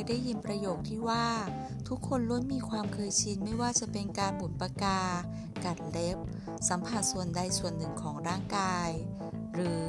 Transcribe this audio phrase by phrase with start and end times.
[0.00, 1.26] ยได้ยินประโยคที่ว่า
[1.88, 5.00] ทุกคนล้วนมีความเคยชินไม่ว่าจะเป็นการบุนปากกา
[5.64, 6.16] กัดเล็บ
[6.68, 8.90] สัมผัสส่วนใดส่วนหนึ่งของร่างกาย
[9.54, 9.84] หรือ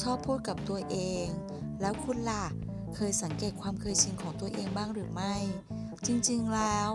[0.00, 1.26] ชอบพูดกับตัวเอง
[1.80, 2.44] แล้วคุณล่ะ
[2.94, 5.34] เคยสังเกตความเคยชินของตัวเองบ้างหรือไม่
[6.06, 6.90] จริงๆแล้ว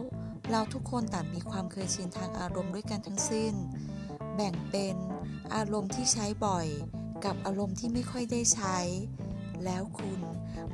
[0.51, 3.53] เราทุกคนต่างมีความเคยชินทางอารมณ์ด้วยกันทั้งสิ้น
[4.35, 4.95] แบ่งเป็น
[5.55, 6.67] อารมณ์ที่ใช้บ่อย
[7.25, 8.77] กับอารมณ์ที่ไม่ค่อยได้ใช้
[9.65, 10.19] แล้วคุณ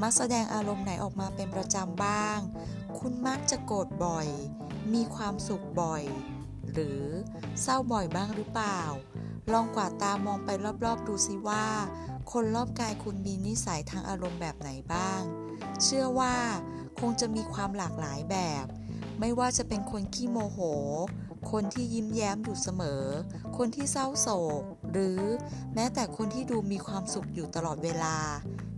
[0.02, 2.39] มักแสดงอารมณ์ไหนออกมาเป็นประจำบ้าง
[2.99, 4.27] คุณมักจะโกรธบ่อย
[4.94, 6.03] มีความสุขบ่อย
[6.71, 7.03] หรือ
[7.61, 8.81] เศร้าบ่อยบ้างหรือเปล่า
[9.52, 10.49] ลองกวาดตามองไป
[10.85, 11.66] รอบๆ ดูสิว่า
[12.31, 15.22] คนรอบกายคุณมีนิสัยทางอารมณ์แบบไหนบ้าง
[15.83, 16.36] เชื่อว่า
[16.99, 18.66] คงจะมีความหลากหลายแบบ
[19.20, 20.59] ไม่ว่าจะเป็นคนขี้โมโห
[21.52, 23.03] คนที่ยิ้มแย้มอยู่เสมอ
[23.58, 24.27] คนที่เศร้าโศ
[24.61, 25.20] ก หรือ
[25.75, 28.17] แม้แต่คนที่ดูมีความสุขอยู่ตลอดเวลา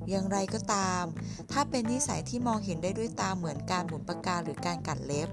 [0.09, 1.03] อย่างไรก็ตาม
[1.52, 5.30] ถ้าเป็นนิสัยที่มองเห็นได้ด้วยตาเหมือนการหมุนปากกาหรือการกัดเล็บ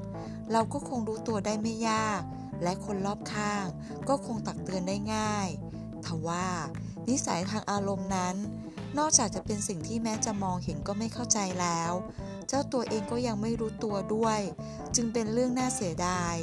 [0.52, 2.20] เราก็คงรู้ตัวได้ไม่ยาก
[2.62, 3.64] และคนรอบข้าง
[4.08, 5.48] ก็คงตักเตือนได้ง่าย
[6.06, 6.48] ทว่า
[7.08, 8.36] นิสัยทางอารมณ์นั้น
[8.98, 11.92] นอกจากจะเป็นสิ่งที่แม้จะมองเห็นก็ไม่เข้าใจแล้ว
[12.48, 14.40] เจ้าตัวเองก็ยังไม่รู้ตัวด้วย
[14.96, 16.34] จึงเป็นเรื่องน่าเสียดาย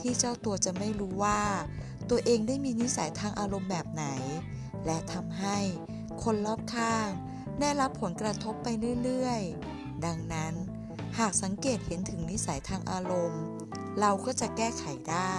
[0.00, 1.40] ที่เจ้าตัวจะไม่รู้ว่า
[2.10, 4.04] ตัวเองได้มีนิสัยทางอารมณ์แบบไหน
[4.86, 5.58] และทำให้
[6.22, 7.08] คนรอบข้าง
[7.60, 8.68] ได้รับผลกระทบไป
[9.02, 10.54] เรื่อยๆ ดังนั้น
[11.18, 13.42] หากสังเกตเห็นถึงนิสัยทางอารมณ์
[14.00, 15.36] เราก็จะแก้ไขได้